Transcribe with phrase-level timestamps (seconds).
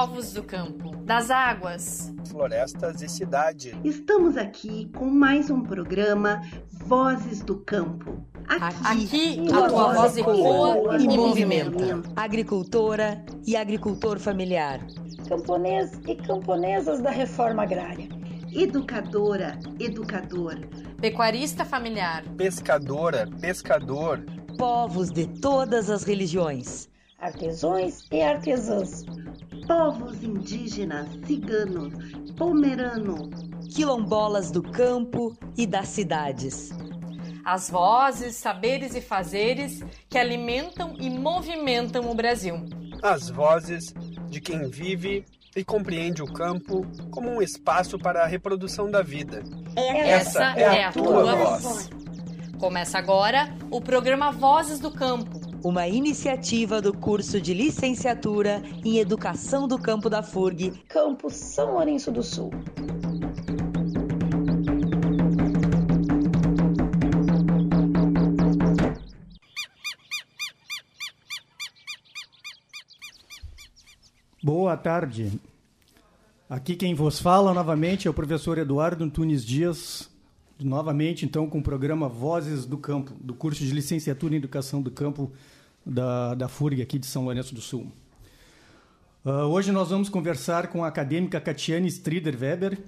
[0.00, 3.78] povos do campo, das águas, florestas e cidade.
[3.84, 6.40] Estamos aqui com mais um programa
[6.86, 8.24] Vozes do Campo.
[8.48, 12.00] Aqui, aqui a tua voz ecoa e, e movimenta.
[12.16, 14.80] Agricultora e agricultor familiar.
[15.28, 18.08] Camponês e camponesas da reforma agrária.
[18.54, 20.60] Educadora, educador.
[20.98, 22.24] Pecuarista familiar.
[22.38, 24.24] Pescadora, pescador.
[24.56, 26.89] Povos de todas as religiões.
[27.20, 29.04] Artesões e artesãs.
[29.66, 31.92] Povos indígenas, ciganos,
[32.36, 33.30] pomerano.
[33.74, 36.70] Quilombolas do campo e das cidades
[37.44, 42.64] as vozes, saberes e fazeres que alimentam e movimentam o Brasil.
[43.02, 43.92] As vozes
[44.28, 45.24] de quem vive
[45.56, 49.42] e compreende o campo como um espaço para a reprodução da vida.
[49.76, 51.62] Essa, Essa é, a, é a tua, tua voz.
[51.62, 51.90] voz.
[52.58, 55.39] Começa agora o programa Vozes do Campo.
[55.62, 62.10] Uma iniciativa do curso de licenciatura em Educação do Campo da FURG, Campo São Lourenço
[62.10, 62.50] do Sul.
[74.42, 75.38] Boa tarde.
[76.48, 80.09] Aqui quem vos fala novamente é o professor Eduardo Antunes Dias,
[80.64, 84.90] novamente então com o programa Vozes do Campo, do curso de Licenciatura em Educação do
[84.90, 85.32] Campo
[85.84, 87.90] da, da FURG aqui de São Lourenço do Sul.
[89.24, 92.78] Uh, hoje nós vamos conversar com a acadêmica Catiane Strider Weber.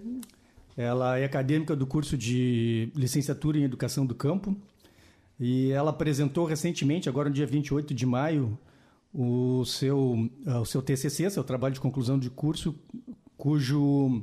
[0.76, 4.56] Ela é acadêmica do curso de Licenciatura em Educação do Campo
[5.38, 8.58] e ela apresentou recentemente, agora no dia 28 de maio,
[9.12, 12.74] o seu, uh, o seu TCC, seu trabalho de conclusão de curso,
[13.36, 14.22] cujo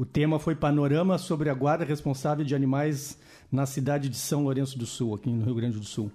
[0.00, 3.18] o tema foi Panorama sobre a guarda responsável de animais
[3.52, 6.10] na cidade de São Lourenço do Sul, aqui no Rio Grande do Sul.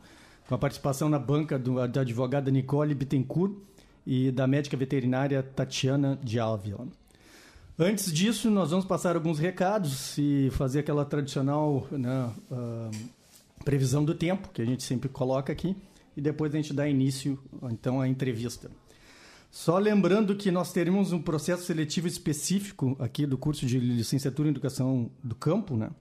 [0.47, 3.53] Com a participação na banca do, da advogada Nicole Bittencourt
[4.03, 6.87] e da médica veterinária Tatiana de Ávila.
[7.77, 12.89] Antes disso, nós vamos passar alguns recados e fazer aquela tradicional né, uh,
[13.63, 15.77] previsão do tempo que a gente sempre coloca aqui
[16.17, 17.37] e depois a gente dá início
[17.69, 18.71] então à entrevista.
[19.55, 24.51] Só lembrando que nós teremos um processo seletivo específico aqui do curso de licenciatura em
[24.51, 25.91] educação do campo, né?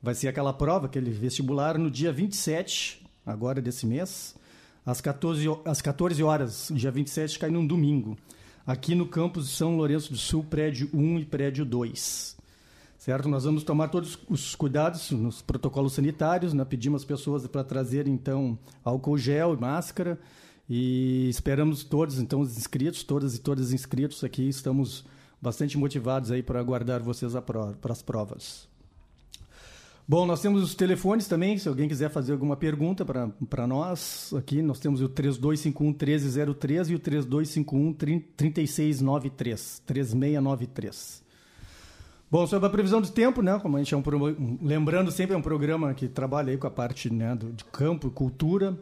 [0.00, 4.36] Vai ser aquela prova, aquele vestibular no dia 27, agora desse mês,
[4.86, 8.16] às 14, às 14 horas, dia 27 cai num domingo,
[8.64, 12.38] aqui no campus de São Lourenço do Sul, prédio 1 e prédio 2
[12.96, 13.30] certo?
[13.30, 16.64] Nós vamos tomar todos os cuidados nos protocolos sanitários, né?
[16.66, 20.20] pedimos às pessoas para trazer então álcool gel e máscara
[20.70, 25.04] e esperamos todos, então os inscritos, todas e todas inscritos aqui, estamos
[25.42, 28.68] bastante motivados aí para aguardar vocês para as provas.
[30.06, 34.62] Bom, nós temos os telefones também, se alguém quiser fazer alguma pergunta para nós, aqui
[34.62, 41.28] nós temos o 3251-1303 e o 3251-3693, 3693.
[42.30, 43.58] Bom, sobre a previsão do tempo, né?
[43.58, 44.04] Como a gente é um
[44.62, 48.08] lembrando sempre é um programa que trabalha aí com a parte né, do, de campo,
[48.08, 48.78] cultura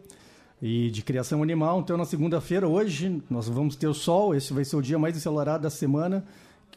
[0.61, 1.81] e de criação animal.
[1.81, 4.35] Então, na segunda-feira, hoje, nós vamos ter o sol.
[4.35, 6.25] Esse vai ser o dia mais ensolarado da semana,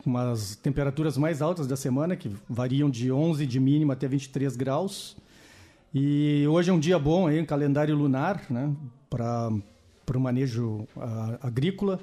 [0.03, 4.56] com as temperaturas mais altas da semana, que variam de 11 de mínima até 23
[4.56, 5.18] graus.
[5.94, 8.74] E hoje é um dia bom aí, um calendário lunar, né?
[9.09, 9.52] Para
[10.16, 12.00] o manejo a, agrícola.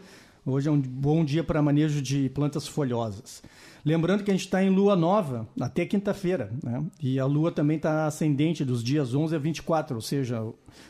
[0.51, 3.43] Hoje é um bom dia para manejo de plantas folhosas.
[3.85, 6.83] Lembrando que a gente está em lua nova até quinta-feira, né?
[7.03, 10.43] E a lua também está ascendente dos dias 11 a 24, ou seja,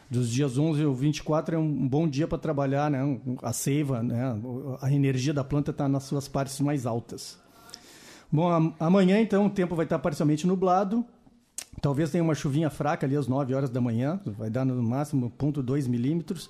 [0.09, 3.19] dos dias 11 ao 24 é um bom dia para trabalhar, né?
[3.43, 4.41] A seiva, né?
[4.81, 7.37] A energia da planta está nas suas partes mais altas.
[8.31, 11.05] Bom, amanhã então o tempo vai estar tá parcialmente nublado.
[11.83, 15.33] Talvez tenha uma chuvinha fraca ali às 9 horas da manhã, vai dar no máximo
[15.37, 16.49] 0,2 milímetros.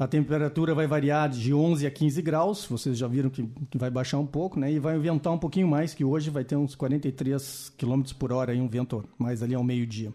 [0.00, 4.18] A temperatura vai variar de 11 a 15 graus, vocês já viram que, vai baixar
[4.18, 4.72] um pouco, né?
[4.72, 8.52] E vai ventar um pouquinho mais, que hoje vai ter uns 43 km por hora,
[8.52, 10.10] aí, um vento mais ali ao meio-dia.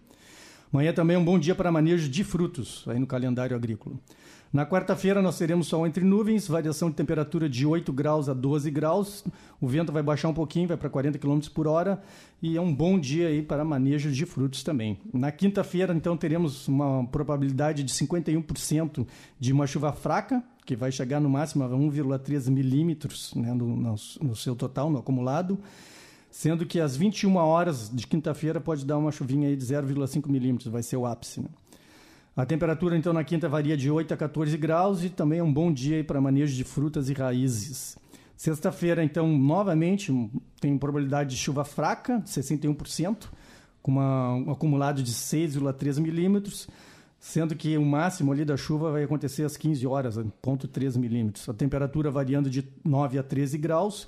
[0.74, 3.96] Amanhã também é um bom dia para manejo de frutos, aí no calendário agrícola.
[4.54, 8.72] Na quarta-feira nós teremos sol entre nuvens, variação de temperatura de 8 graus a 12
[8.72, 9.24] graus.
[9.60, 12.02] O vento vai baixar um pouquinho, vai para 40 km por hora
[12.42, 14.98] e é um bom dia aí para manejo de frutos também.
[15.14, 19.06] Na quinta-feira, então, teremos uma probabilidade de 51%
[19.40, 24.36] de uma chuva fraca, que vai chegar no máximo a 1,3 milímetros né, no, no,
[24.36, 25.60] seu total, no acumulado
[26.32, 30.68] sendo que às 21 horas de quinta-feira pode dar uma chuvinha aí de 0,5 milímetros,
[30.68, 31.40] vai ser o ápice.
[31.40, 31.48] Né?
[32.36, 35.54] A temperatura, então, na quinta varia de 8 a 14 graus e também é um
[35.54, 37.98] bom dia para manejo de frutas e raízes.
[38.36, 40.12] Sexta-feira, então, novamente,
[40.60, 43.30] tem probabilidade de chuva fraca, 61%,
[43.82, 46.68] com uma, um acumulado de 6,3 milímetros.
[47.18, 51.48] sendo que o máximo ali da chuva vai acontecer às 15 horas, ponto 3 milímetros.
[51.48, 54.08] A temperatura variando de 9 a 13 graus.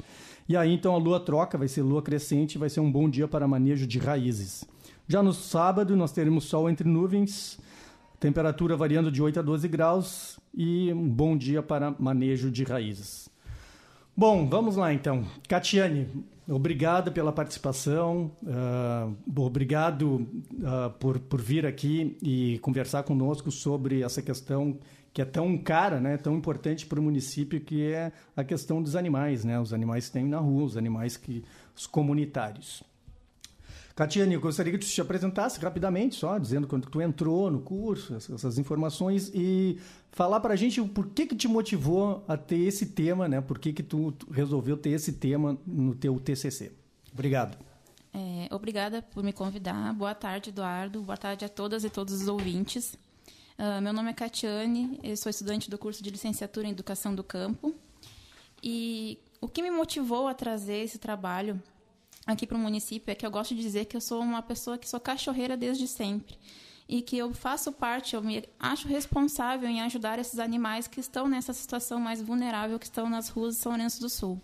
[0.49, 3.27] E aí, então, a lua troca, vai ser lua crescente, vai ser um bom dia
[3.27, 4.65] para manejo de raízes.
[5.07, 7.57] Já no sábado, nós teremos sol entre nuvens,
[8.19, 13.29] temperatura variando de 8 a 12 graus e um bom dia para manejo de raízes.
[14.15, 15.25] Bom, vamos lá então.
[15.47, 16.07] Catiane,
[16.47, 24.21] obrigado pela participação, uh, obrigado uh, por, por vir aqui e conversar conosco sobre essa
[24.21, 24.79] questão
[25.13, 28.95] que é tão cara, né, tão importante para o município, que é a questão dos
[28.95, 31.43] animais, né, os animais que tem na rua, os animais que
[31.75, 32.83] os comunitários.
[33.97, 38.13] Catiane, eu gostaria que tu te apresentasse rapidamente, só dizendo quando tu entrou no curso,
[38.15, 39.79] essas informações e
[40.11, 43.41] falar para a gente o porquê que te motivou a ter esse tema, né?
[43.41, 46.73] Por que que tu, resolveu ter esse tema no teu TCC?
[47.11, 47.57] Obrigado.
[48.13, 49.91] É, obrigada por me convidar.
[49.95, 51.01] Boa tarde, Eduardo.
[51.01, 52.93] Boa tarde a todas e todos os ouvintes.
[53.57, 57.23] Uh, meu nome é Catiane, eu sou estudante do curso de licenciatura em Educação do
[57.23, 57.73] Campo.
[58.61, 61.59] E o que me motivou a trazer esse trabalho
[62.27, 64.77] aqui para o município é que eu gosto de dizer que eu sou uma pessoa
[64.77, 66.37] que sou cachorreira desde sempre
[66.87, 71.27] e que eu faço parte, eu me acho responsável em ajudar esses animais que estão
[71.27, 74.41] nessa situação mais vulnerável, que estão nas ruas de São Lourenço do Sul.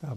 [0.00, 0.16] Tá.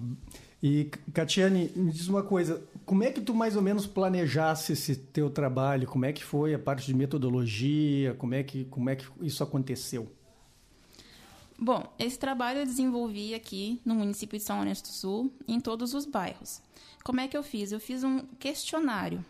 [0.61, 4.95] E, Catiane, me diz uma coisa, como é que tu mais ou menos planejasse esse
[4.95, 5.87] teu trabalho?
[5.87, 8.13] Como é que foi a parte de metodologia?
[8.15, 10.11] Como é que, como é que isso aconteceu?
[11.57, 15.93] Bom, esse trabalho eu desenvolvi aqui no município de São Lourenço do Sul, em todos
[15.93, 16.61] os bairros.
[17.03, 17.71] Como é que eu fiz?
[17.71, 19.23] Eu fiz um questionário,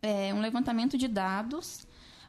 [0.00, 1.86] é, um levantamento de dados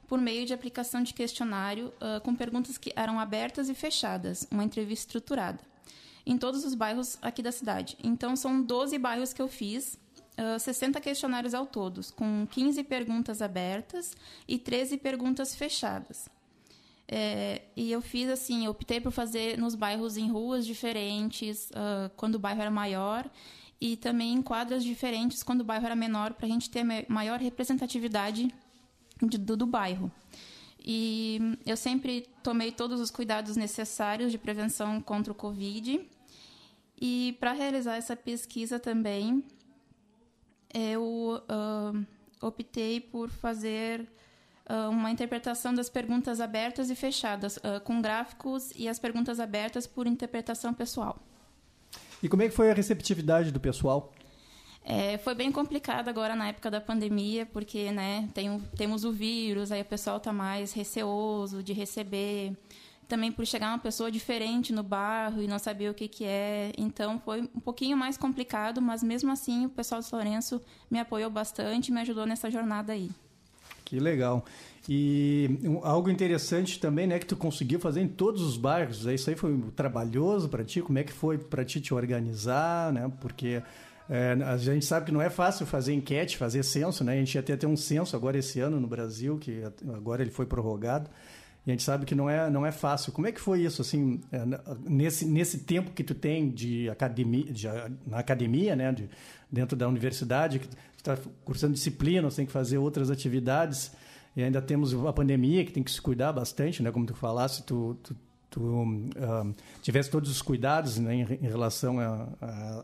[0.07, 4.63] por meio de aplicação de questionário uh, com perguntas que eram abertas e fechadas, uma
[4.63, 5.59] entrevista estruturada,
[6.25, 7.97] em todos os bairros aqui da cidade.
[8.01, 9.99] Então, são 12 bairros que eu fiz,
[10.38, 14.15] uh, 60 questionários ao todo, com 15 perguntas abertas
[14.47, 16.29] e 13 perguntas fechadas.
[17.09, 22.09] É, e eu fiz assim, eu optei por fazer nos bairros em ruas diferentes, uh,
[22.18, 23.30] quando o bairro era maior,
[23.80, 27.39] e também em quadras diferentes quando o bairro era menor, para a gente ter maior
[27.39, 28.54] representatividade
[29.21, 30.12] de, do, do bairro.
[30.80, 36.00] E eu sempre tomei todos os cuidados necessários de prevenção contra o Covid.
[37.00, 39.44] E para realizar essa pesquisa também,
[40.74, 42.06] eu uh,
[42.42, 44.07] optei por fazer
[44.69, 49.87] uh, uma interpretação das perguntas abertas e fechadas, uh, com gráficos e as perguntas abertas
[49.87, 51.19] por interpretação pessoal.
[52.21, 54.11] E como é que foi a receptividade do pessoal?
[54.89, 59.69] É, foi bem complicado agora na época da pandemia, porque né, tem, temos o vírus,
[59.69, 62.55] aí o pessoal está mais receoso de receber.
[63.05, 66.71] Também por chegar uma pessoa diferente no bairro e não saber o que, que é.
[66.77, 71.29] Então foi um pouquinho mais complicado, mas mesmo assim o pessoal de Lourenço me apoiou
[71.29, 73.09] bastante e me ajudou nessa jornada aí.
[73.87, 74.43] Que legal.
[74.89, 75.49] E
[75.81, 79.05] algo interessante também, né, que tu conseguiu fazer em todos os bairros.
[79.05, 80.81] Isso aí foi trabalhoso para ti.
[80.81, 83.09] Como é que foi para ti te organizar, né?
[83.21, 83.63] Porque
[84.09, 87.13] é, a gente sabe que não é fácil fazer enquete, fazer censo, né?
[87.13, 89.63] A gente ia ter até um censo agora esse ano no Brasil, que
[89.95, 91.09] agora ele foi prorrogado.
[91.67, 93.11] E a gente sabe que não é, não é fácil.
[93.11, 94.41] Como é que foi isso, assim, é,
[94.85, 97.67] nesse, nesse tempo que tu tem de academia, de,
[98.05, 99.09] na academia, né, de,
[99.51, 103.92] dentro da universidade, que está cursando disciplina, tem que fazer outras atividades,
[104.33, 107.61] e ainda temos a pandemia, que tem que se cuidar bastante, né, como tu falasse,
[107.63, 108.15] tu, tu,
[108.49, 108.85] tu
[109.81, 111.97] tivesse todos os cuidados né, em, em relação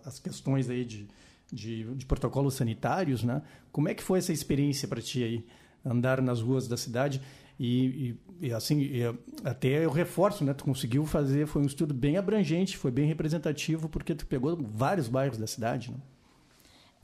[0.03, 1.07] às questões aí de,
[1.49, 3.41] de, de protocolos sanitários, né?
[3.71, 5.45] Como é que foi essa experiência para ti aí,
[5.85, 7.21] andar nas ruas da cidade?
[7.59, 9.01] E, e, e assim, e,
[9.43, 10.53] até eu reforço, né?
[10.53, 15.07] Tu conseguiu fazer, foi um estudo bem abrangente, foi bem representativo, porque tu pegou vários
[15.07, 15.97] bairros da cidade, né?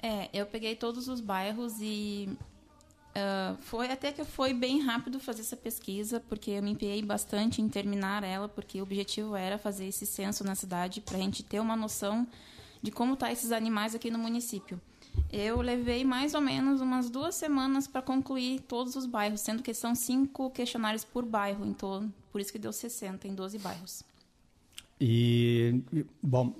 [0.01, 2.29] É, eu peguei todos os bairros e
[3.09, 7.61] uh, foi até que foi bem rápido fazer essa pesquisa, porque eu me empenhei bastante
[7.61, 11.43] em terminar ela, porque o objetivo era fazer esse censo na cidade para a gente
[11.43, 12.25] ter uma noção
[12.81, 14.79] de como tá esses animais aqui no município.
[15.31, 19.73] Eu levei mais ou menos umas duas semanas para concluir todos os bairros, sendo que
[19.73, 24.03] são cinco questionários por bairro, então por isso que deu 60 em 12 bairros.
[24.99, 25.81] E,
[26.21, 26.53] bom,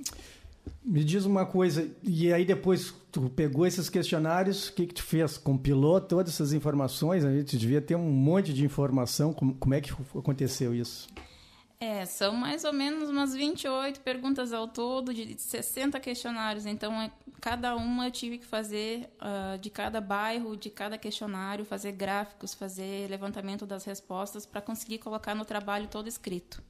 [0.84, 5.04] me diz uma coisa, e aí depois tu pegou esses questionários, o que, que tu
[5.04, 5.38] fez?
[5.38, 7.26] Compilou todas essas informações?
[7.26, 11.08] A gente devia ter um monte de informação, como, como é que aconteceu isso?
[11.82, 16.66] É, são mais ou menos umas 28 perguntas ao todo, de 60 questionários.
[16.66, 17.10] Então, é,
[17.40, 22.54] cada uma eu tive que fazer uh, de cada bairro, de cada questionário, fazer gráficos,
[22.54, 26.62] fazer levantamento das respostas para conseguir colocar no trabalho todo escrito.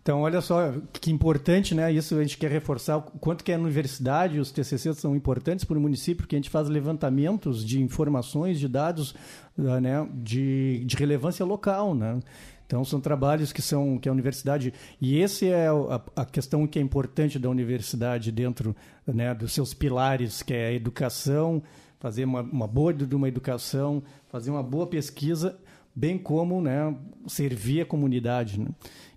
[0.00, 1.90] Então, olha só que importante, né?
[1.90, 5.78] Isso a gente quer reforçar o quanto que a universidade, os TCCs são importantes para
[5.78, 9.14] o município, porque a gente faz levantamentos de informações, de dados
[9.56, 12.20] ah, né, de, de relevância local, né?
[12.66, 16.78] Então são trabalhos que são que a universidade e esse é a, a questão que
[16.78, 18.74] é importante da universidade dentro
[19.06, 21.62] né, dos seus pilares, que é a educação,
[21.98, 25.58] fazer uma, uma boa de uma educação, fazer uma boa pesquisa,
[25.94, 26.94] bem como né,
[27.26, 28.60] servir a comunidade.
[28.60, 28.68] Né?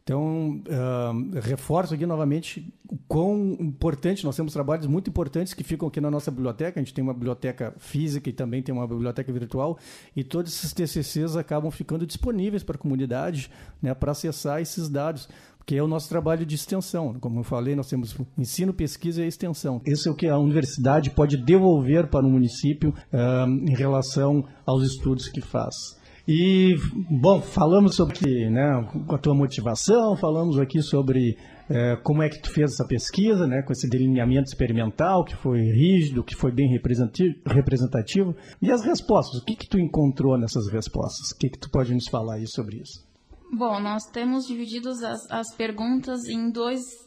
[0.08, 5.86] Então, uh, reforço aqui novamente o quão importante, nós temos trabalhos muito importantes que ficam
[5.86, 9.30] aqui na nossa biblioteca, a gente tem uma biblioteca física e também tem uma biblioteca
[9.34, 9.78] virtual,
[10.16, 15.28] e todos esses TCCs acabam ficando disponíveis para a comunidade né, para acessar esses dados,
[15.58, 17.14] porque é o nosso trabalho de extensão.
[17.20, 19.82] Como eu falei, nós temos ensino, pesquisa e extensão.
[19.86, 24.86] Esse é o que a universidade pode devolver para o município uh, em relação aos
[24.86, 25.97] estudos que faz.
[26.28, 26.76] E,
[27.10, 31.38] bom, falamos sobre né, a tua motivação, falamos aqui sobre
[31.70, 35.62] é, como é que tu fez essa pesquisa, né, com esse delineamento experimental que foi
[35.62, 38.36] rígido, que foi bem representativo.
[38.62, 41.32] E as respostas, o que, que tu encontrou nessas respostas?
[41.32, 43.08] O que, que tu pode nos falar aí sobre isso?
[43.50, 47.07] Bom, nós temos divididos as, as perguntas em dois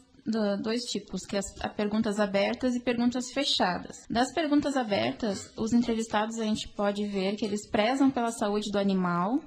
[0.61, 4.05] dois tipos, que é as, as perguntas abertas e perguntas fechadas.
[4.09, 8.79] Das perguntas abertas, os entrevistados a gente pode ver que eles prezam pela saúde do
[8.79, 9.39] animal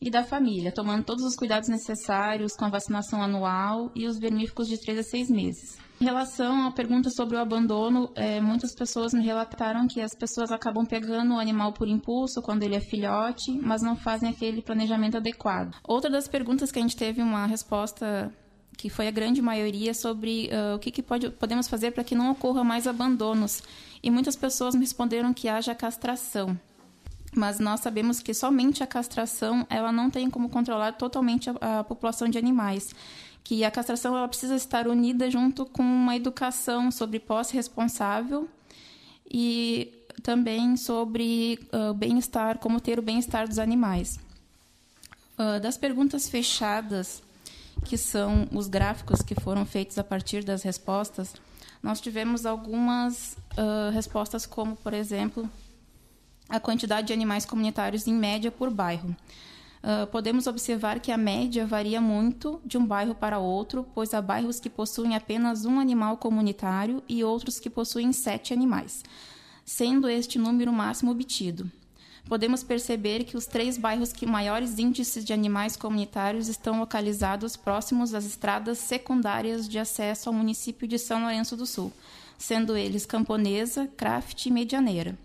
[0.00, 4.66] e da família, tomando todos os cuidados necessários com a vacinação anual e os vermífugos
[4.66, 5.78] de 3 a 6 meses.
[6.00, 10.50] Em relação à pergunta sobre o abandono, é, muitas pessoas me relataram que as pessoas
[10.50, 15.18] acabam pegando o animal por impulso quando ele é filhote, mas não fazem aquele planejamento
[15.18, 15.76] adequado.
[15.86, 18.32] Outra das perguntas que a gente teve uma resposta
[18.80, 22.14] que foi a grande maioria, sobre uh, o que, que pode, podemos fazer para que
[22.14, 23.62] não ocorra mais abandonos.
[24.02, 26.58] E muitas pessoas me responderam que haja castração.
[27.36, 31.84] Mas nós sabemos que somente a castração ela não tem como controlar totalmente a, a
[31.84, 32.94] população de animais.
[33.44, 38.48] Que a castração ela precisa estar unida junto com uma educação sobre posse responsável
[39.30, 44.18] e também sobre uh, bem-estar, como ter o bem-estar dos animais.
[45.38, 47.22] Uh, das perguntas fechadas,
[47.84, 51.34] que são os gráficos que foram feitos a partir das respostas,
[51.82, 55.48] nós tivemos algumas uh, respostas, como, por exemplo,
[56.48, 59.16] a quantidade de animais comunitários em média por bairro.
[59.82, 64.20] Uh, podemos observar que a média varia muito de um bairro para outro, pois há
[64.20, 69.02] bairros que possuem apenas um animal comunitário e outros que possuem sete animais,
[69.64, 71.70] sendo este número máximo obtido
[72.28, 78.14] podemos perceber que os três bairros que maiores índices de animais comunitários estão localizados próximos
[78.14, 81.92] às estradas secundárias de acesso ao município de São Lourenço do Sul,
[82.38, 85.18] sendo eles Camponesa, Craft e Medianeira.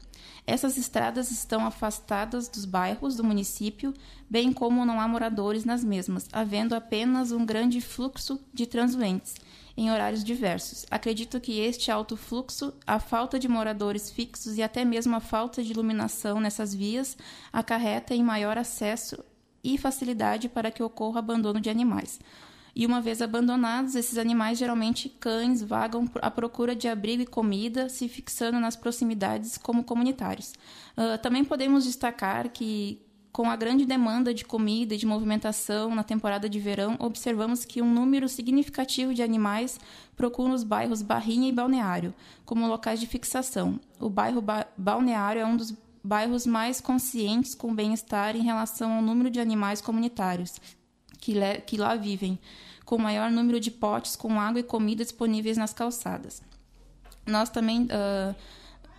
[0.47, 3.93] Essas estradas estão afastadas dos bairros do município,
[4.29, 9.35] bem como não há moradores nas mesmas, havendo apenas um grande fluxo de transuentes
[9.77, 10.85] em horários diversos.
[10.89, 15.63] Acredito que este alto fluxo, a falta de moradores fixos e até mesmo a falta
[15.63, 17.17] de iluminação nessas vias
[17.51, 19.23] acarreta em maior acesso
[19.63, 22.19] e facilidade para que ocorra abandono de animais.
[22.75, 27.87] E uma vez abandonados, esses animais, geralmente cães, vagam à procura de abrigo e comida,
[27.87, 30.53] se fixando nas proximidades como comunitários.
[30.97, 33.04] Uh, também podemos destacar que
[33.35, 37.81] com a grande demanda de comida e de movimentação na temporada de verão, observamos que
[37.81, 39.77] um número significativo de animais
[40.15, 42.13] procuram os bairros Barrinha e Balneário
[42.45, 43.77] como locais de fixação.
[43.99, 49.01] O bairro ba Balneário é um dos bairros mais conscientes com bem-estar em relação ao
[49.01, 50.61] número de animais comunitários
[51.19, 51.33] que,
[51.65, 52.39] que lá vivem,
[52.85, 56.41] com maior número de potes com água e comida disponíveis nas calçadas.
[57.27, 57.81] Nós também.
[57.83, 58.33] Uh,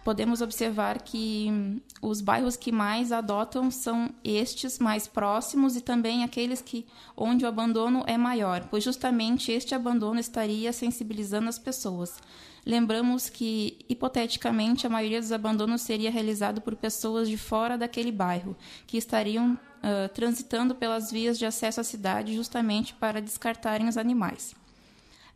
[0.06, 6.62] podemos observar que os bairros que mais adotam são estes mais próximos e também aqueles
[6.62, 6.86] que
[7.16, 12.18] onde o abandono é maior, pois justamente este abandono estaria sensibilizando as pessoas.
[12.64, 18.56] Lembramos que, hipoteticamente, a maioria dos abandonos seria realizado por pessoas de fora daquele bairro,
[18.86, 24.54] que estariam uh, transitando pelas vias de acesso à cidade justamente para descartarem os animais.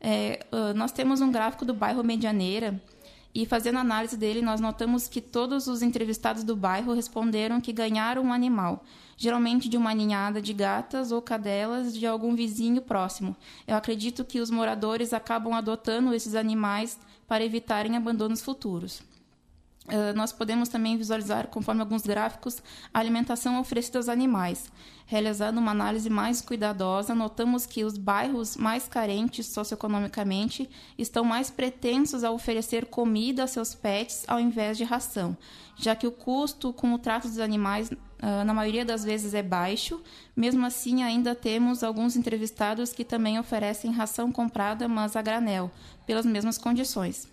[0.00, 2.80] É, nós temos um gráfico do bairro Medianeira,
[3.34, 8.22] e fazendo análise dele, nós notamos que todos os entrevistados do bairro responderam que ganharam
[8.22, 8.84] um animal,
[9.16, 13.36] geralmente de uma ninhada de gatas ou cadelas de algum vizinho próximo.
[13.68, 19.00] Eu acredito que os moradores acabam adotando esses animais para evitarem abandonos futuros.
[19.90, 22.62] Uh, nós podemos também visualizar, conforme alguns gráficos,
[22.94, 24.70] a alimentação oferecida aos animais.
[25.04, 32.22] Realizando uma análise mais cuidadosa, notamos que os bairros mais carentes socioeconomicamente estão mais pretensos
[32.22, 35.36] a oferecer comida a seus pets ao invés de ração,
[35.76, 39.42] já que o custo com o trato dos animais, uh, na maioria das vezes, é
[39.42, 40.00] baixo.
[40.36, 45.68] Mesmo assim, ainda temos alguns entrevistados que também oferecem ração comprada, mas a granel,
[46.06, 47.28] pelas mesmas condições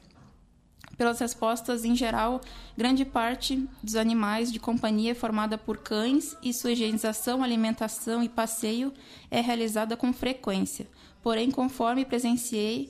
[0.98, 2.42] pelas respostas em geral,
[2.75, 8.30] grande parte dos animais de companhia é formada por cães e sua higienização, alimentação e
[8.30, 8.92] passeio
[9.30, 10.88] é realizada com frequência.
[11.22, 12.89] Porém, conforme presenciei,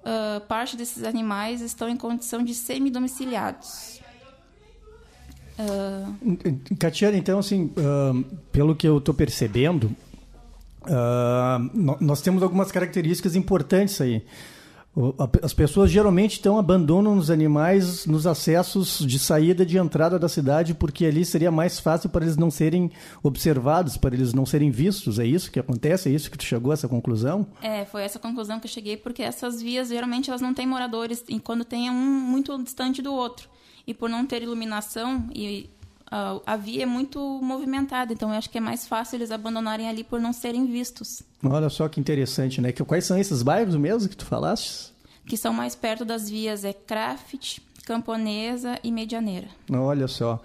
[0.00, 4.00] uh, parte desses animais estão em condição de semi-domiciliados.
[5.58, 6.76] Uh...
[6.78, 9.94] Catiana, então, assim, uh, pelo que eu estou percebendo,
[12.00, 14.24] nós temos algumas características importantes aí.
[15.42, 20.74] As pessoas geralmente então abandonam os animais nos acessos de saída de entrada da cidade
[20.74, 22.90] porque ali seria mais fácil para eles não serem
[23.22, 25.18] observados, para eles não serem vistos.
[25.18, 26.10] É isso que acontece?
[26.10, 27.46] É isso que tu chegou a essa conclusão?
[27.62, 31.24] É, foi essa conclusão que eu cheguei porque essas vias geralmente elas não têm moradores
[31.26, 33.48] e quando tem é um muito distante do outro.
[33.86, 35.70] E por não ter iluminação e
[36.44, 40.04] a via é muito movimentada, então eu acho que é mais fácil eles abandonarem ali
[40.04, 41.22] por não serem vistos.
[41.42, 42.70] Olha só que interessante, né?
[42.72, 44.92] Quais são esses bairros mesmo que tu falaste?
[45.24, 49.48] Que são mais perto das vias é Craft, Camponesa e Medianeira.
[49.72, 50.42] Olha só.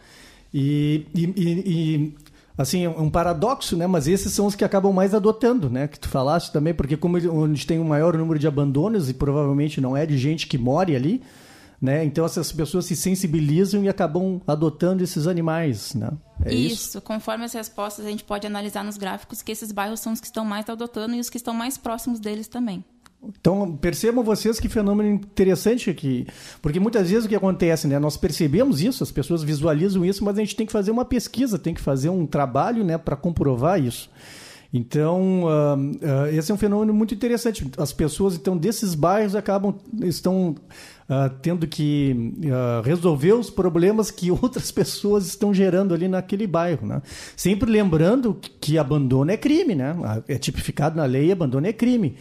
[0.53, 2.15] E, e, e,
[2.57, 3.85] assim, é um paradoxo, né?
[3.87, 5.87] Mas esses são os que acabam mais adotando, né?
[5.89, 9.81] Que tu falaste também, porque como onde tem um maior número de abandonos e provavelmente
[9.81, 11.21] não é de gente que mora ali,
[11.81, 12.03] né?
[12.03, 16.11] Então essas pessoas se sensibilizam e acabam adotando esses animais, né?
[16.43, 19.99] É isso, isso, conforme as respostas a gente pode analisar nos gráficos que esses bairros
[19.99, 22.83] são os que estão mais adotando e os que estão mais próximos deles também.
[23.23, 26.27] Então, percebam vocês que fenômeno interessante aqui.
[26.61, 27.97] Porque muitas vezes o que acontece, né?
[27.97, 31.57] Nós percebemos isso, as pessoas visualizam isso, mas a gente tem que fazer uma pesquisa,
[31.57, 34.09] tem que fazer um trabalho né, para comprovar isso.
[34.73, 37.69] Então, uh, uh, esse é um fenômeno muito interessante.
[37.77, 40.55] As pessoas, então, desses bairros acabam, estão
[41.09, 46.85] uh, tendo que uh, resolver os problemas que outras pessoas estão gerando ali naquele bairro.
[46.87, 47.01] Né?
[47.35, 49.95] Sempre lembrando que abandono é crime, né?
[50.27, 52.15] É tipificado na lei, abandono é crime.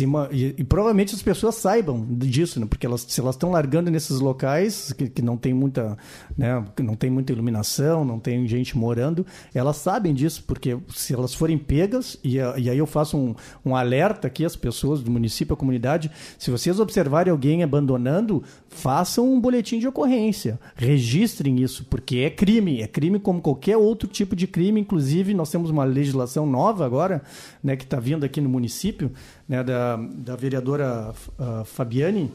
[0.00, 2.66] Uma, e, e, provavelmente as pessoas saibam disso, né?
[2.66, 5.96] porque elas, se elas estão largando nesses locais que, que não tem muita,
[6.36, 6.64] né?
[6.82, 11.58] não tem muita iluminação, não tem gente morando, elas sabem disso, porque se elas forem
[11.58, 15.56] pegas, e, e aí eu faço um, um alerta aqui às pessoas do município, à
[15.56, 18.23] comunidade, se vocês observarem alguém abandonando,
[18.68, 20.58] façam um boletim de ocorrência.
[20.74, 22.80] Registrem isso, porque é crime.
[22.80, 24.80] É crime como qualquer outro tipo de crime.
[24.80, 27.22] Inclusive, nós temos uma legislação nova agora,
[27.62, 29.12] né, que está vindo aqui no município,
[29.48, 32.30] né, da, da vereadora uh, Fabiane.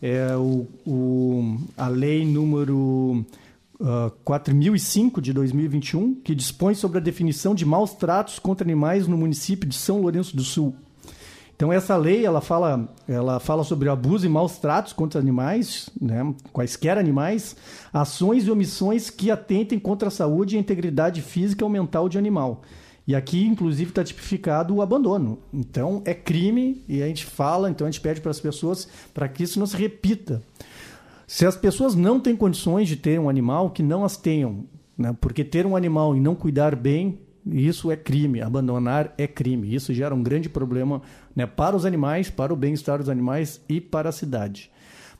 [0.00, 3.24] É o, o, a lei número
[3.80, 9.16] uh, 4005 de 2021, que dispõe sobre a definição de maus tratos contra animais no
[9.16, 10.74] município de São Lourenço do Sul.
[11.62, 16.34] Então essa lei ela fala, ela fala sobre abuso e maus tratos contra animais, né,
[16.52, 17.54] quaisquer animais,
[17.92, 22.18] ações e omissões que atentem contra a saúde e a integridade física ou mental de
[22.18, 22.62] animal.
[23.06, 25.38] E aqui, inclusive, está tipificado o abandono.
[25.54, 29.28] Então, é crime e a gente fala, então a gente pede para as pessoas para
[29.28, 30.42] que isso não se repita.
[31.28, 34.64] Se as pessoas não têm condições de ter um animal, que não as tenham.
[34.98, 35.16] Né?
[35.20, 39.74] Porque ter um animal e não cuidar bem isso é crime, abandonar é crime.
[39.74, 41.02] Isso gera um grande problema
[41.34, 44.70] né, para os animais, para o bem-estar dos animais e para a cidade.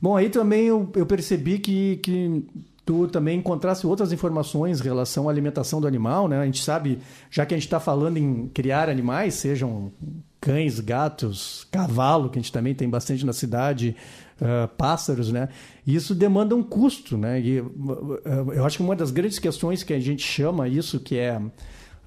[0.00, 2.44] Bom, aí também eu, eu percebi que, que
[2.84, 6.40] tu também encontrasse outras informações em relação à alimentação do animal, né?
[6.40, 6.98] A gente sabe,
[7.30, 9.92] já que a gente está falando em criar animais, sejam
[10.40, 13.94] cães, gatos, cavalo, que a gente também tem bastante na cidade,
[14.40, 15.48] uh, pássaros, né?
[15.86, 17.40] Isso demanda um custo, né?
[17.40, 21.16] E, uh, eu acho que uma das grandes questões que a gente chama isso, que
[21.16, 21.40] é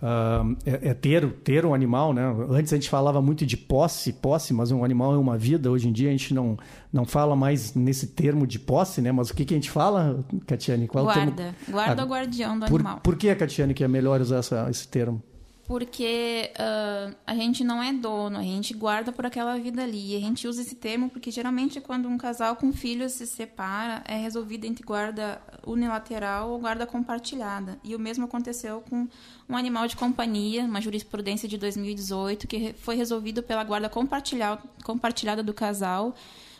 [0.01, 2.23] Uh, é, é, ter, ter um animal, né?
[2.49, 5.71] Antes a gente falava muito de posse, posse, mas um animal é uma vida.
[5.71, 6.57] Hoje em dia a gente não,
[6.91, 9.11] não fala mais nesse termo de posse, né?
[9.11, 10.87] Mas o que, que a gente fala, Catiane?
[10.87, 11.31] Qual guarda.
[11.31, 11.55] Termo?
[11.69, 12.99] Guarda ou guardião do por, animal.
[13.01, 15.23] Por que, Catiane, que é melhor usar essa, esse termo?
[15.67, 20.13] Porque uh, a gente não é dono, a gente guarda por aquela vida ali.
[20.13, 24.03] E a gente usa esse termo porque geralmente quando um casal com filhos se separa,
[24.07, 27.79] é resolvido entre guarda unilateral ou guarda compartilhada.
[27.83, 29.07] E o mesmo aconteceu com
[29.49, 35.53] um animal de companhia, uma jurisprudência de 2018, que foi resolvido pela guarda compartilhada do
[35.53, 36.13] casal,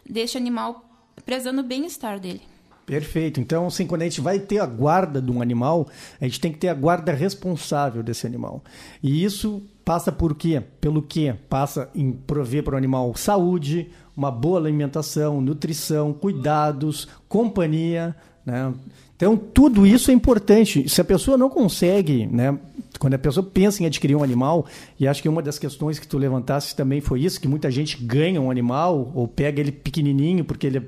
[0.04, 0.84] deste animal
[1.26, 2.55] prezando o bem-estar dele.
[2.86, 3.40] Perfeito.
[3.40, 5.88] Então, assim, quando a gente vai ter a guarda de um animal,
[6.22, 8.64] a gente tem que ter a guarda responsável desse animal.
[9.02, 10.62] E isso passa por quê?
[10.80, 11.34] Pelo quê?
[11.50, 18.72] Passa em prover para o animal saúde, uma boa alimentação, nutrição, cuidados, companhia, Né?
[19.16, 20.88] Então, tudo isso é importante.
[20.88, 22.58] Se a pessoa não consegue, né,
[23.00, 24.66] quando a pessoa pensa em adquirir um animal,
[25.00, 28.04] e acho que uma das questões que tu levantaste também foi isso, que muita gente
[28.04, 30.84] ganha um animal ou pega ele pequenininho porque ele é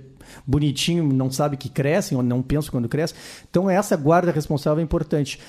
[0.46, 3.14] bonitinho, não sabe que cresce, ou não pensa quando cresce.
[3.50, 5.40] Então, essa guarda responsável é importante.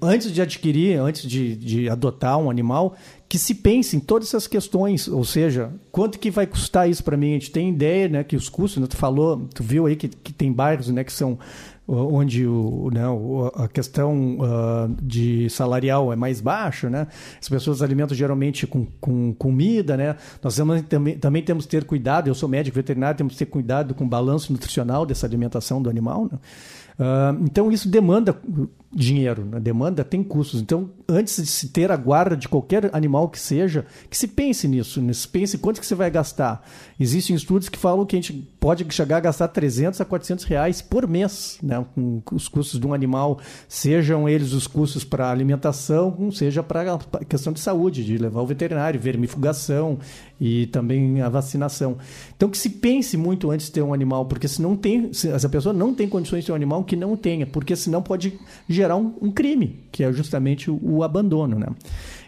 [0.00, 2.96] Antes de adquirir, antes de, de adotar um animal,
[3.28, 7.16] que se pense em todas essas questões, ou seja, quanto que vai custar isso para
[7.16, 7.30] mim?
[7.30, 10.08] A gente tem ideia, né, que os custos, né, tu falou, tu viu aí que,
[10.08, 11.38] que tem bairros, né, que são
[11.88, 13.02] onde o, né,
[13.54, 17.06] a questão uh, de salarial é mais baixa, né?
[17.40, 20.16] As pessoas alimentam geralmente com, com comida, né?
[20.42, 23.46] Nós temos, também, também temos que ter cuidado, eu sou médico veterinário, temos que ter
[23.46, 26.38] cuidado com o balanço nutricional dessa alimentação do animal, né?
[26.98, 28.34] Uh, então isso demanda
[28.92, 29.60] dinheiro, né?
[29.60, 30.60] demanda tem custos.
[30.60, 34.66] Então, antes de se ter a guarda de qualquer animal que seja, que se pense
[34.68, 35.12] nisso, né?
[35.12, 36.66] se pense quanto que você vai gastar.
[36.98, 40.80] Existem estudos que falam que a gente pode chegar a gastar 300 a 400 reais
[40.80, 41.84] por mês, né?
[41.94, 47.24] com os custos de um animal, sejam eles os custos para alimentação, seja para a
[47.24, 49.98] questão de saúde, de levar o veterinário, vermifugação
[50.40, 51.96] e também a vacinação.
[52.36, 55.28] Então, que se pense muito antes de ter um animal, porque se não tem, se
[55.28, 58.38] essa pessoa não tem condições de ter um animal, que não tenha, porque senão pode
[58.76, 61.66] gerar um, um crime, que é justamente o, o, abandono, né?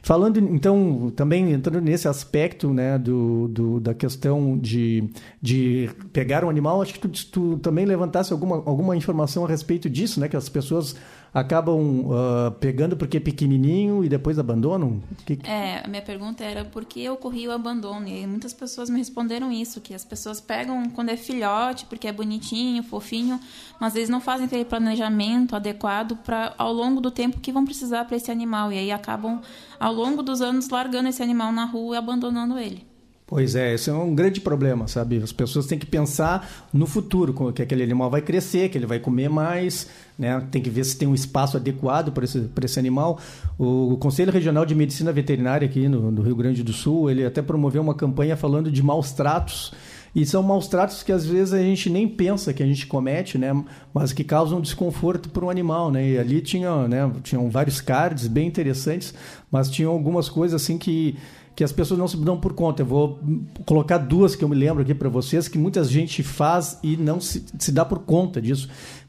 [0.02, 5.10] Falando, então, também entrando nesse aspecto, né, do, do, da questão de,
[5.42, 9.90] de pegar um animal, acho que tu, tu também levantasse alguma, alguma informação a respeito
[9.90, 10.96] disso, né, que as pessoas
[11.38, 15.00] acabam uh, pegando porque é pequenininho e depois abandonam?
[15.24, 15.38] Que...
[15.44, 18.06] É, a minha pergunta era por que ocorria o abandono?
[18.08, 22.12] E muitas pessoas me responderam isso, que as pessoas pegam quando é filhote, porque é
[22.12, 23.40] bonitinho, fofinho,
[23.80, 28.04] mas eles não fazem aquele planejamento adequado para ao longo do tempo que vão precisar
[28.04, 28.72] para esse animal.
[28.72, 29.40] E aí acabam,
[29.78, 32.88] ao longo dos anos, largando esse animal na rua e abandonando ele.
[33.28, 35.18] Pois é, esse é um grande problema, sabe?
[35.22, 38.98] As pessoas têm que pensar no futuro, que aquele animal vai crescer, que ele vai
[38.98, 39.86] comer mais,
[40.18, 40.42] né?
[40.50, 43.20] Tem que ver se tem um espaço adequado para esse, esse animal.
[43.56, 47.40] O Conselho Regional de Medicina Veterinária aqui no, no Rio Grande do Sul, ele até
[47.40, 49.72] promoveu uma campanha falando de maus tratos
[50.14, 53.38] e são maus tratos que às vezes a gente nem pensa que a gente comete,
[53.38, 53.52] né?
[53.94, 56.08] Mas que causam desconforto para o animal, né?
[56.08, 57.10] E ali tinha, né?
[57.22, 59.14] Tinham vários cards bem interessantes,
[59.50, 61.16] mas tinham algumas coisas assim que
[61.54, 62.82] que as pessoas não se dão por conta.
[62.82, 63.18] Eu vou
[63.66, 67.20] colocar duas que eu me lembro aqui para vocês, que muita gente faz e não
[67.20, 68.68] se, se dá por conta disso.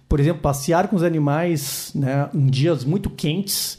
[0.10, 3.78] Por exemplo, passear com os animais né, em dias muito quentes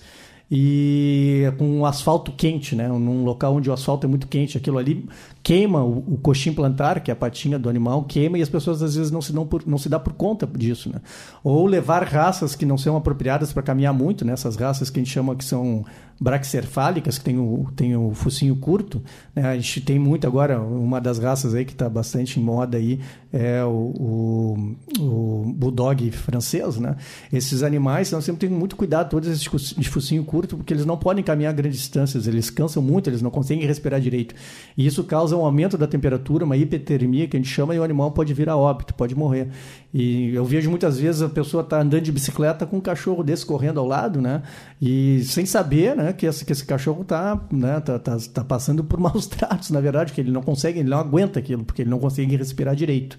[0.51, 2.89] e com um asfalto quente, né?
[2.89, 5.09] Num local onde o asfalto é muito quente, aquilo ali
[5.43, 8.83] queima o, o coxim plantar, que é a patinha do animal, queima e as pessoas
[8.83, 11.01] às vezes não se dão por, não se dá por conta disso, né?
[11.43, 14.33] Ou levar raças que não são apropriadas para caminhar muito, né?
[14.33, 15.85] Essas raças que a gente chama que são
[16.21, 19.03] braxerfálicas, que tem o, tem o focinho curto.
[19.35, 19.43] Né?
[19.43, 23.01] A gente tem muito agora, uma das raças aí que está bastante em moda aí
[23.33, 26.77] é o, o, o, bulldog francês.
[26.77, 26.95] Né?
[27.33, 30.99] Esses animais, nós sempre temos muito cuidado, todos esses de focinho curto, porque eles não
[30.99, 34.35] podem caminhar grandes distâncias, eles cansam muito, eles não conseguem respirar direito.
[34.77, 37.83] E isso causa um aumento da temperatura, uma hipertermia, que a gente chama, e o
[37.83, 39.49] animal pode vir a óbito, pode morrer.
[39.93, 43.45] E eu vejo muitas vezes a pessoa tá andando de bicicleta com um cachorro desse
[43.45, 44.43] correndo ao lado, né?
[44.81, 48.85] E sem saber, né, que esse, que esse cachorro tá, né, tá, tá, tá passando
[48.85, 51.91] por maus tratos, na verdade, que ele não consegue, ele não aguenta aquilo, porque ele
[51.91, 53.19] não consegue respirar direito.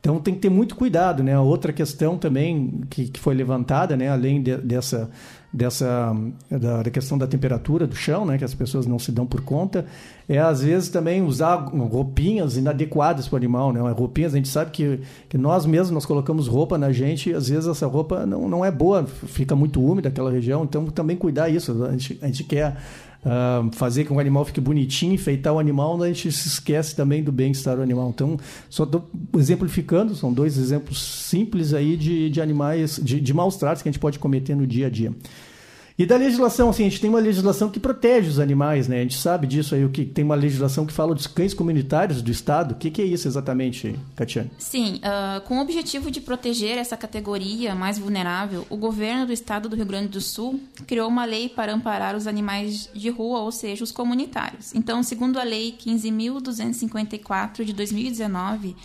[0.00, 1.38] Então tem que ter muito cuidado, né?
[1.38, 5.10] Outra questão também que, que foi levantada, né, além de, dessa
[5.52, 6.14] dessa
[6.48, 9.40] da, da, questão da temperatura do chão, né, que as pessoas não se dão por
[9.40, 9.84] conta,
[10.28, 13.80] é às vezes também usar roupinhas inadequadas para o animal, né?
[13.90, 17.48] Roupinhas, a gente sabe que, que nós mesmos nós colocamos roupa na gente e às
[17.48, 21.48] vezes essa roupa não, não é boa, fica muito úmida aquela região, então também cuidar
[21.48, 22.76] isso, a gente, a gente quer
[23.24, 26.94] uh, fazer com que o animal fique bonitinho, enfeitar o animal, a gente se esquece
[26.94, 28.10] também do bem-estar do animal.
[28.10, 33.56] Então, só estou exemplificando, são dois exemplos simples aí de, de animais, de, de maus
[33.56, 35.12] tratos que a gente pode cometer no dia a dia.
[35.98, 38.98] E da legislação, assim, a gente tem uma legislação que protege os animais, né?
[38.98, 42.22] A gente sabe disso aí, o que tem uma legislação que fala dos cães comunitários
[42.22, 42.72] do Estado.
[42.72, 44.50] O que, que é isso exatamente, Catiane?
[44.58, 49.68] Sim, uh, com o objetivo de proteger essa categoria mais vulnerável, o governo do Estado
[49.68, 53.52] do Rio Grande do Sul criou uma lei para amparar os animais de rua, ou
[53.52, 54.74] seja, os comunitários.
[54.74, 58.76] Então, segundo a Lei 15.254 de 2019,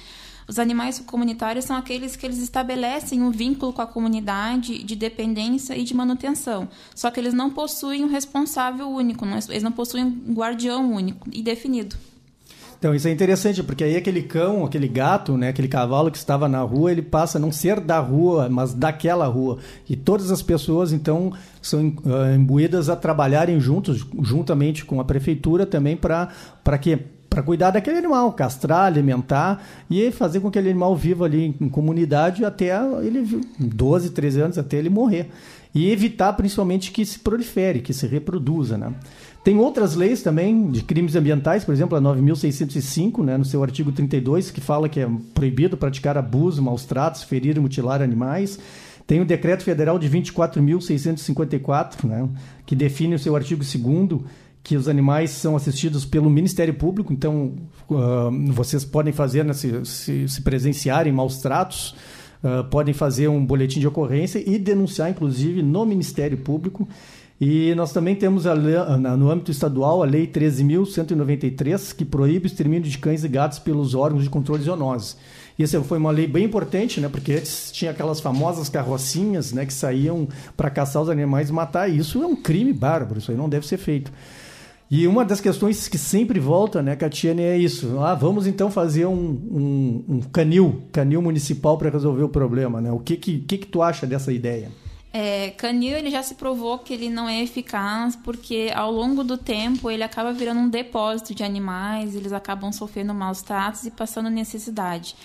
[0.48, 5.76] os animais comunitários são aqueles que eles estabelecem um vínculo com a comunidade de dependência
[5.76, 6.68] e de manutenção.
[6.94, 11.42] Só que eles não possuem um responsável único, eles não possuem um guardião único e
[11.42, 11.96] definido.
[12.78, 16.48] Então, isso é interessante, porque aí aquele cão, aquele gato, né, aquele cavalo que estava
[16.48, 19.58] na rua, ele passa a não ser da rua, mas daquela rua.
[19.90, 25.66] E todas as pessoas, então, são uh, imbuídas a trabalharem juntos, juntamente com a prefeitura
[25.66, 27.00] também, para quê?
[27.36, 31.68] Para cuidar daquele animal, castrar, alimentar e fazer com que aquele animal viva ali em
[31.68, 32.72] comunidade até
[33.04, 35.30] ele 12, 13 anos até ele morrer.
[35.74, 38.94] E evitar principalmente que se prolifere, que se reproduza, né?
[39.44, 43.92] Tem outras leis também de crimes ambientais, por exemplo, a 9605, né, no seu artigo
[43.92, 48.58] 32, que fala que é proibido praticar abuso, maus tratos, ferir e mutilar animais.
[49.06, 52.30] Tem o decreto federal de 24.654, né,
[52.66, 53.76] que define o seu artigo 2
[54.66, 57.54] que os animais são assistidos pelo Ministério Público, então
[57.88, 61.96] uh, vocês podem fazer, né, se, se, se presenciarem maus tratos,
[62.44, 66.88] uh, podem fazer um boletim de ocorrência e denunciar, inclusive, no Ministério Público.
[67.40, 72.90] E nós também temos a, no âmbito estadual a Lei 13.193, que proíbe o extermínio
[72.90, 75.16] de cães e gatos pelos órgãos de controle de zoonose.
[75.60, 77.08] E essa foi uma lei bem importante, né?
[77.08, 79.66] Porque antes tinha aquelas famosas carrocinhas, né?
[79.66, 81.88] Que saíam para caçar os animais e matar.
[81.90, 84.12] E isso é um crime bárbaro, isso aí não deve ser feito.
[84.90, 88.00] E uma das questões que sempre volta, né, Catiane, é isso.
[88.00, 92.92] Ah, vamos então fazer um, um, um canil, canil municipal para resolver o problema, né?
[92.92, 94.72] O que que, que que tu acha dessa ideia?
[95.12, 99.38] É, canil ele já se provou que ele não é eficaz porque ao longo do
[99.38, 104.30] tempo ele acaba virando um depósito de animais, eles acabam sofrendo maus tratos e passando
[104.30, 105.16] necessidade.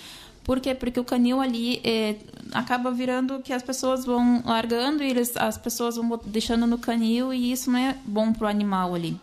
[0.44, 0.74] Por quê?
[0.74, 2.16] Porque o canil ali é,
[2.52, 7.34] acaba virando que as pessoas vão largando e eles, as pessoas vão deixando no canil
[7.34, 9.18] e isso não é bom para o animal ali.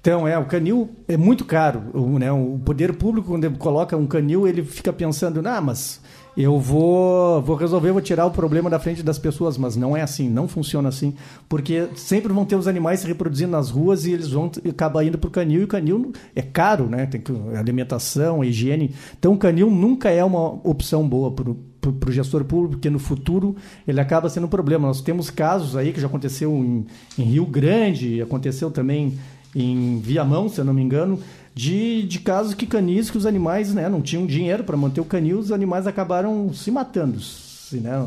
[0.00, 1.82] Então, é, o canil é muito caro.
[1.92, 6.00] O, né, o poder público, quando ele coloca um canil, ele fica pensando, ah, mas
[6.36, 10.00] eu vou, vou resolver, vou tirar o problema da frente das pessoas, mas não é
[10.00, 11.12] assim, não funciona assim,
[11.48, 15.18] porque sempre vão ter os animais se reproduzindo nas ruas e eles vão acabar indo
[15.18, 17.04] para o canil, e o canil é caro, né?
[17.04, 18.94] Tem que, alimentação, higiene.
[19.18, 23.54] Então, o canil nunca é uma opção boa para o gestor público, porque no futuro
[23.86, 24.88] ele acaba sendo um problema.
[24.88, 26.86] Nós temos casos aí que já aconteceu em,
[27.18, 29.18] em Rio Grande, aconteceu também
[29.54, 31.18] em Viamão, se eu não me engano,
[31.54, 35.04] de, de casos que canis, que os animais né, não tinham dinheiro para manter o
[35.04, 38.06] canil, os animais acabaram se matando, se, né,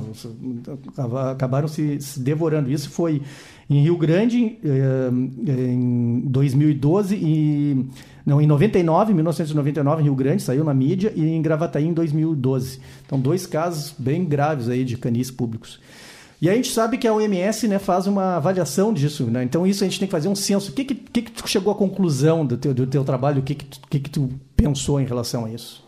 [1.29, 2.71] acabaram se, se, devorando.
[2.71, 3.21] Isso foi
[3.69, 5.09] em Rio Grande eh,
[5.47, 7.85] em 2012 e
[8.25, 12.79] não em 99, 1999 em Rio Grande saiu na mídia e em Gravataí em 2012.
[13.05, 15.79] Então dois casos bem graves aí de canis públicos.
[16.43, 19.45] E a gente sabe que a OMS né, faz uma avaliação disso, né?
[19.45, 20.71] Então isso a gente tem que fazer um censo.
[20.71, 23.39] O que que, que, que tu chegou à conclusão do teu, do teu trabalho?
[23.39, 25.81] O que que, tu, que que tu pensou em relação a isso?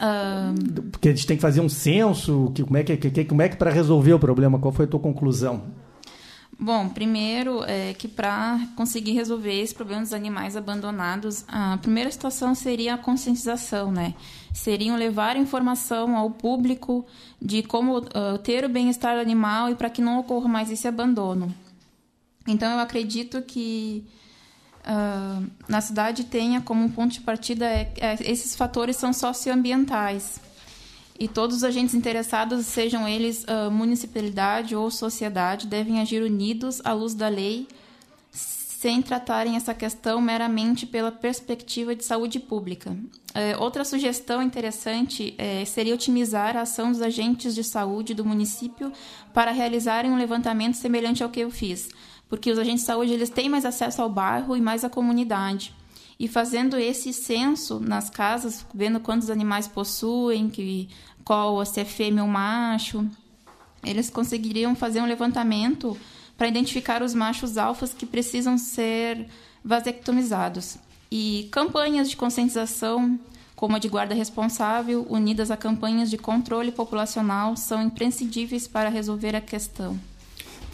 [0.00, 0.82] Um...
[0.92, 3.48] Porque a gente tem que fazer um censo, que, como é que, que como é
[3.48, 4.56] que para resolver o problema?
[4.56, 5.64] Qual foi a tua conclusão?
[6.58, 12.54] Bom, primeiro é que para conseguir resolver esse problema dos animais abandonados, a primeira situação
[12.54, 14.14] seria a conscientização, né?
[14.52, 17.04] Seriam levar informação ao público
[17.42, 21.52] de como uh, ter o bem-estar animal e para que não ocorra mais esse abandono.
[22.46, 24.04] Então, eu acredito que
[24.80, 30.40] uh, na cidade tenha como ponto de partida é, é, esses fatores são socioambientais
[31.18, 36.92] e todos os agentes interessados, sejam eles uh, municipalidade ou sociedade, devem agir unidos à
[36.92, 37.68] luz da lei,
[38.32, 42.90] sem tratarem essa questão meramente pela perspectiva de saúde pública.
[42.90, 48.92] Uh, outra sugestão interessante uh, seria otimizar a ação dos agentes de saúde do município
[49.32, 51.88] para realizarem um levantamento semelhante ao que eu fiz,
[52.28, 55.72] porque os agentes de saúde eles têm mais acesso ao bairro e mais à comunidade
[56.18, 60.88] e fazendo esse censo nas casas, vendo quantos animais possuem, que
[61.24, 63.08] qual se é fêmea ou macho,
[63.82, 65.96] eles conseguiriam fazer um levantamento
[66.36, 69.26] para identificar os machos alfas que precisam ser
[69.64, 70.76] vasectomizados.
[71.10, 73.18] E campanhas de conscientização,
[73.54, 79.36] como a de guarda responsável, unidas a campanhas de controle populacional, são imprescindíveis para resolver
[79.36, 79.98] a questão.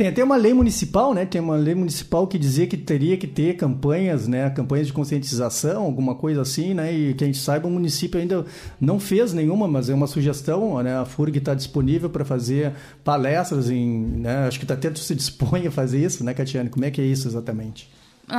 [0.00, 1.26] Tem até uma lei municipal, né?
[1.26, 4.48] Tem uma lei municipal que dizia que teria que ter campanhas, né?
[4.48, 6.90] Campanhas de conscientização, alguma coisa assim, né?
[6.90, 8.46] E que a gente saiba, o município ainda
[8.80, 10.96] não fez nenhuma, mas é uma sugestão, né?
[10.96, 12.72] A FURG está disponível para fazer
[13.04, 14.46] palestras em, né?
[14.46, 16.70] Acho que até se dispõe a fazer isso, né, Catiane?
[16.70, 17.86] Como é que é isso exatamente?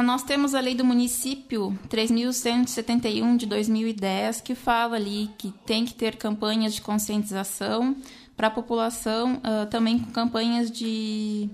[0.04, 5.93] Nós temos a lei do município 3.171 de 2010 que fala ali que tem que
[5.93, 7.95] ter campanhas de conscientização
[8.41, 11.47] para a população, uh, também com campanhas de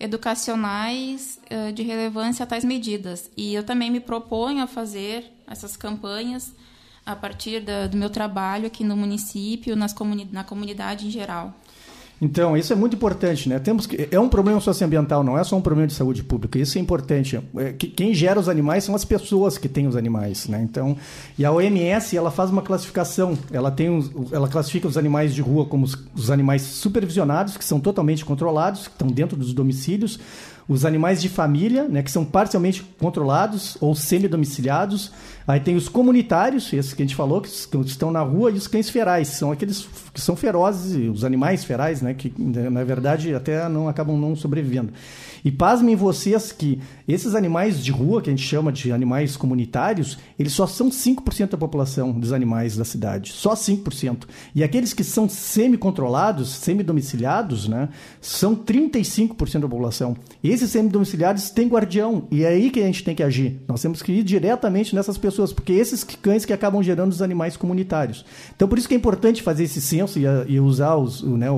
[0.00, 3.30] educacionais uh, de relevância a tais medidas.
[3.36, 6.54] E eu também me proponho a fazer essas campanhas
[7.04, 11.52] a partir da, do meu trabalho aqui no município, nas comuni na comunidade em geral.
[12.24, 13.58] Então, isso é muito importante, né?
[13.58, 16.58] Temos que, é um problema socioambiental, não é só um problema de saúde pública.
[16.58, 17.38] Isso é importante.
[17.58, 20.62] É, quem gera os animais são as pessoas que têm os animais, né?
[20.62, 20.96] Então,
[21.38, 23.36] e a OMS, ela faz uma classificação.
[23.52, 23.84] Ela tem
[24.32, 28.88] ela classifica os animais de rua como os, os animais supervisionados, que são totalmente controlados,
[28.88, 30.18] que estão dentro dos domicílios,
[30.68, 35.12] os animais de família, né, que são parcialmente controlados ou semi-domiciliados.
[35.46, 38.66] Aí tem os comunitários, esses que a gente falou, que estão na rua, e os
[38.66, 43.68] cães ferais, são aqueles que são ferozes, os animais ferais, né, que na verdade até
[43.68, 44.92] não acabam não sobrevivendo.
[45.44, 50.16] E pasmem vocês que esses animais de rua, que a gente chama de animais comunitários,
[50.38, 53.32] eles só são 5% da população dos animais da cidade.
[53.32, 54.24] Só 5%.
[54.54, 57.90] E aqueles que são semi-controlados, semi-domiciliados, né,
[58.22, 60.16] são 35% da população.
[60.42, 62.26] Esses semi-domiciliados têm guardião.
[62.30, 63.60] E é aí que a gente tem que agir.
[63.68, 67.54] Nós temos que ir diretamente nessas pessoas, porque esses cães que acabam gerando os animais
[67.54, 68.24] comunitários.
[68.56, 71.48] Então, por isso que é importante fazer esse censo e, e usar os, né,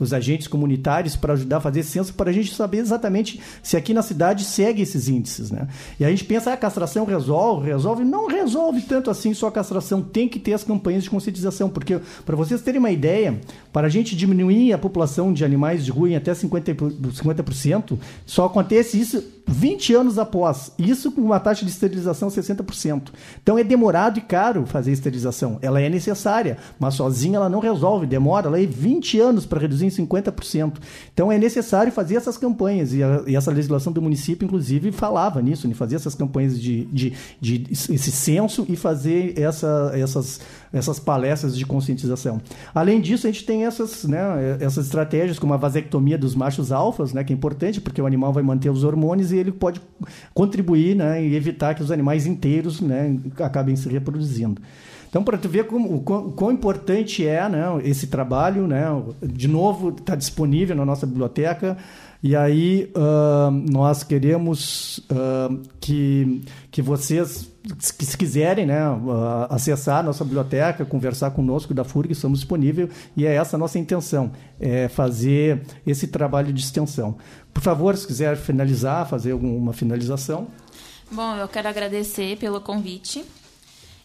[0.00, 3.76] os agentes comunitários para ajudar a fazer esse censo, para a gente saber exatamente se
[3.76, 5.68] aqui na cidade segue esses índices, né?
[5.98, 8.04] E a gente pensa, ah, a castração resolve, resolve.
[8.04, 10.02] Não resolve tanto assim só a castração.
[10.02, 13.40] Tem que ter as campanhas de conscientização, porque, para vocês terem uma ideia,
[13.72, 18.46] para a gente diminuir a população de animais de rua em até 50%, 50% só
[18.46, 20.72] acontece isso 20 anos após.
[20.78, 23.10] Isso com uma taxa de esterilização 60%.
[23.42, 25.58] Então é demorado e caro fazer esterilização.
[25.62, 28.06] Ela é necessária, mas sozinha ela não resolve.
[28.06, 30.74] Demora ela 20 anos para reduzir em 50%.
[31.12, 32.92] Então é necessário fazer essas campanhas.
[32.92, 37.12] E, e, essa legislação do município, inclusive, falava nisso, de fazer essas campanhas de, de,
[37.40, 40.40] de esse censo e fazer essa, essas
[40.72, 42.40] essas palestras de conscientização.
[42.74, 44.18] Além disso, a gente tem essas, né,
[44.60, 48.32] essas estratégias como a vasectomia dos machos alfas, né, que é importante porque o animal
[48.32, 49.80] vai manter os hormônios e ele pode
[50.34, 54.60] contribuir né, e evitar que os animais inteiros né, acabem se reproduzindo.
[55.08, 58.84] Então, para tu ver como, o, quão, o quão importante é né, esse trabalho, né,
[59.22, 61.76] de novo, está disponível na nossa biblioteca.
[62.22, 70.02] E aí uh, nós queremos uh, que, que vocês, se quiserem, né, uh, acessar a
[70.02, 74.88] nossa biblioteca, conversar conosco da FURG, estamos disponíveis e é essa a nossa intenção, é
[74.88, 77.16] fazer esse trabalho de extensão.
[77.52, 80.48] Por favor, se quiser finalizar, fazer alguma finalização.
[81.10, 83.24] Bom, eu quero agradecer pelo convite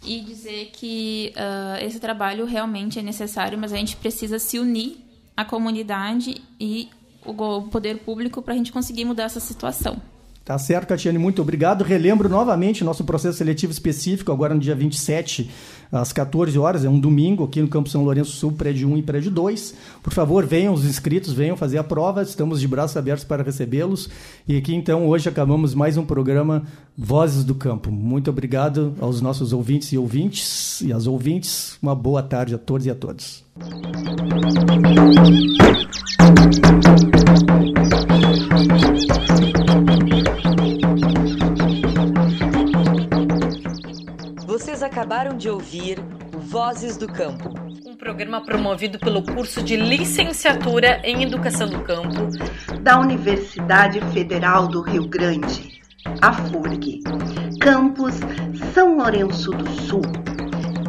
[0.06, 1.34] e dizer que
[1.82, 4.98] esse trabalho realmente é necessário, mas a gente precisa se unir
[5.36, 6.90] à comunidade e
[7.26, 10.02] o poder público para a gente conseguir mudar essa situação.
[10.44, 11.84] Tá certo, Catiane, muito obrigado.
[11.84, 15.50] Relembro novamente nosso processo seletivo específico, agora no dia 27,
[15.92, 19.04] às 14 horas, é um domingo, aqui no Campo São Lourenço Sul, prédio 1 e
[19.04, 19.76] prédio 2.
[20.02, 24.10] Por favor, venham os inscritos, venham fazer a prova, estamos de braços abertos para recebê-los.
[24.48, 26.64] E aqui, então, hoje acabamos mais um programa
[26.98, 27.92] Vozes do Campo.
[27.92, 31.78] Muito obrigado aos nossos ouvintes e ouvintes e às ouvintes.
[31.82, 33.44] Uma boa tarde a todos e a todas.
[45.02, 45.98] Acabaram de ouvir
[46.32, 47.52] Vozes do Campo.
[47.88, 52.28] Um programa promovido pelo curso de Licenciatura em Educação do Campo
[52.84, 55.82] da Universidade Federal do Rio Grande,
[56.22, 57.02] a FURG,
[57.60, 58.14] campus
[58.76, 60.04] São Lourenço do Sul.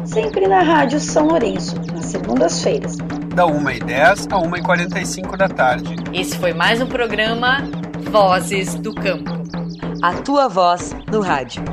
[0.05, 2.97] Sempre na Rádio São Lourenço, nas segundas-feiras.
[3.33, 5.95] Da 1h10 a 1h45 da tarde.
[6.13, 7.63] Esse foi mais um programa
[8.11, 9.31] Vozes do Campo.
[10.03, 11.63] A tua voz no rádio.